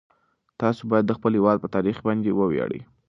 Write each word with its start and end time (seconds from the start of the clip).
تاسو 0.61 0.81
باید 0.91 1.05
د 1.07 1.11
خپل 1.17 1.31
هیواد 1.39 1.57
په 1.61 1.67
تاریخ 1.75 1.97
باندې 2.07 2.35
وویاړئ. 2.37 2.81